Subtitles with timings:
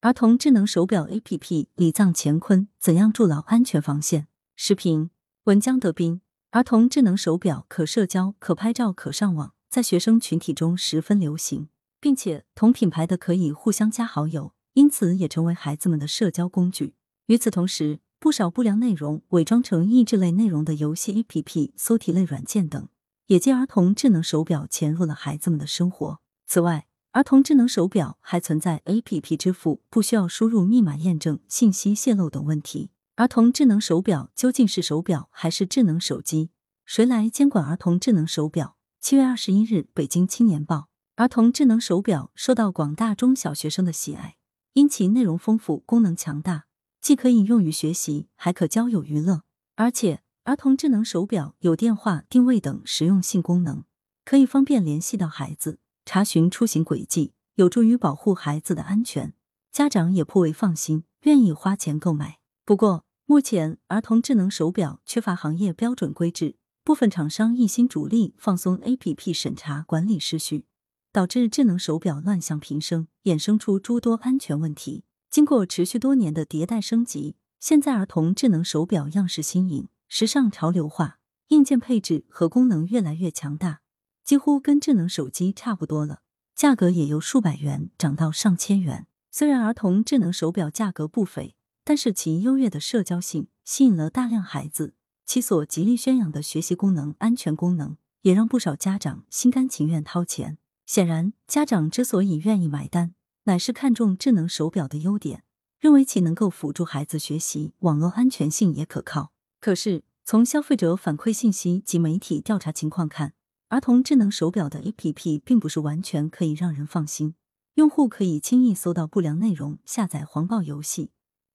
[0.00, 4.28] 儿童智能手表 APP 李藏乾坤怎样筑牢安全防线？
[4.54, 5.10] 视频
[5.44, 6.20] 文江德斌。
[6.50, 11.68] 儿童智能手表可社交、可拍照、可上网，在学生群体中十分流行，
[12.00, 16.94] 并且同品牌的可以互相加好友，因此也成为孩子们的社交工具。
[17.26, 22.88] 与此同时，不少不良内容伪装成益智类内容的游戏 APP、搜题类软件等，
[23.26, 26.20] 也借儿童智能手表潜入了孩子们的生活。
[26.46, 32.90] 此外，儿童智能手表还存在 A P P 支付不需要输入密码验证、信息泄露等问题。
[33.16, 36.50] 儿童智能手表究竟是手表还是智能手机？
[36.84, 38.76] 谁来监管儿童智能手表？
[39.00, 40.88] 七月二十一日，北京青年报。
[41.16, 44.36] 儿童智能手表受到广大中小学生的喜爱，
[44.74, 46.66] 因其内容丰富、功能强大，
[47.00, 49.42] 既可以用于学习，还可交友娱乐。
[49.76, 53.82] 而且，儿童智能手表有电话、定位等实用性功能，
[54.24, 55.80] 可以方便联系到孩子。
[56.10, 59.34] 查询出行轨迹有助于保护孩子的安全，
[59.70, 62.38] 家长也颇为放心，愿意花钱购买。
[62.64, 70.64] 不过，目前儿童智能手表缺乏行业标准规制，部分厂商一心逐利，放松 APP 审查管理失序，
[71.12, 75.04] 导致智能手表乱象频生，衍生出诸多安全问题。
[75.28, 83.80] 经过持续多年的迭代升级，现在儿童智能手表样式新颖、时尚潮流化，硬件配置和功能越来越强大。
[84.28, 86.20] 几乎跟智能手机差不多了，
[86.54, 89.06] 价格也由数百元涨到上千元。
[89.30, 94.92] 虽然儿童智能手表价格不菲，但是其优越的社交性吸引了大量孩子，
[95.24, 100.58] 其所极力宣扬的学习功能、安全功能，也让不少家长心甘情愿掏钱。
[100.84, 105.44] 显然，家长之所以愿意买单，乃是看重智能手表的优点，
[105.80, 109.32] 认为其能够辅助孩子学习，网络安全性也可靠。
[109.58, 113.32] 可是，从消费者反馈信息及媒体调查情况看，
[113.68, 117.34] 儿童智能手表的 APP 并不是完全可以让人放心，
[117.74, 121.10] 用户可以轻易搜到不良内容、下载黄暴游戏，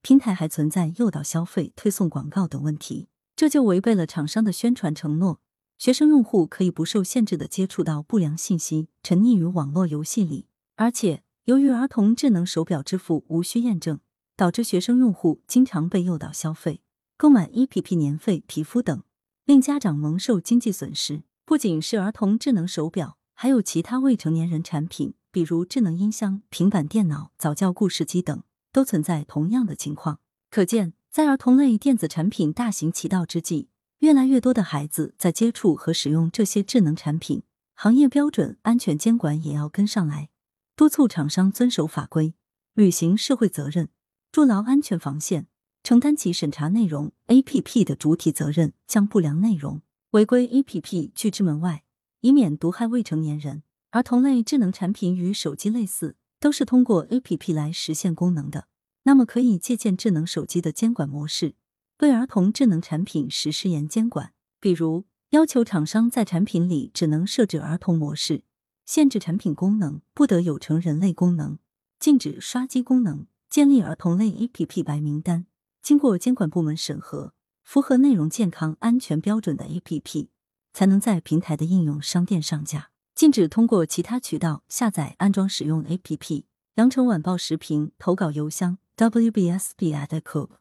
[0.00, 5.40] 平台还存在诱导消费、推送广告等问题，这就违背了厂商的宣传承诺。
[5.76, 10.46] 学生用户可以不受限制的接触到不良信息，沉溺于网络游戏里。
[10.76, 14.00] 而且，由于儿童智能手表支付无需验证，
[14.34, 16.80] 导致学生用户经常被诱导消费、
[17.18, 19.02] 购买 APP 年费、皮肤等，
[19.44, 21.22] 令家长蒙受经济损失。
[21.48, 30.20] 不仅是儿童智能手表，还有其他未成年人产品，比如智能音箱、平板电脑、早教故事机等，都存在同样的情况。
[30.50, 33.70] 可见，在儿童类电子产品大行其道之际，
[34.00, 37.42] 越来越多的孩子在接触和使用这些智能产品，
[37.72, 40.28] 行业标准、安全监管也要跟上来，
[40.76, 42.34] 督促厂商遵守法规，
[42.74, 43.88] 履行社会责任，
[44.30, 45.46] 筑牢安全防线，
[45.82, 49.80] 承担起审查内容 APP 的主体责任，将不良内容。
[50.12, 51.84] 违规 A P P 拒之门外，
[52.22, 53.62] 以免毒害未成年人。
[53.90, 58.68] 儿童类智能产品与手机类似，都是通过 A P P 来实现功能的。
[59.02, 61.56] 那么，可以借鉴智能手机的监管模式，
[61.98, 64.32] 对儿童智能产品实施严监管。
[64.58, 68.44] 比如，要求厂商在产品里只能设置儿童模式，
[68.86, 71.58] 限制产品功能不得有成人类功能，
[72.00, 75.44] 禁止刷机功能，建立儿童类 A P P 白名单，
[75.82, 77.34] 经过监管部门审核。
[77.68, 80.28] 符合内容健康安全标准的 APP
[80.72, 86.44] 才能在平台的应用商店上架，禁止通过其他渠道下载安装使用 APP。
[86.76, 90.52] 羊城晚报时评投稿邮箱：wbsb@com。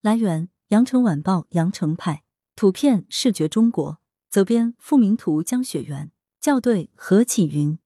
[0.00, 2.22] 来源：羊城晚报羊城派。
[2.56, 3.98] 图片：视觉中国。
[4.30, 5.42] 责编：付明图。
[5.42, 6.10] 江雪源。
[6.40, 7.78] 校对：何启云。